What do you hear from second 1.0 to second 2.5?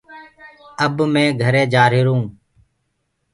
مي گھري جآهيرونٚ